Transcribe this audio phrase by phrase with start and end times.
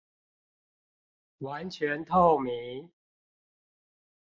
[1.37, 2.89] 完全透明